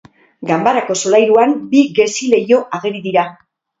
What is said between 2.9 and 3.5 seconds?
dira.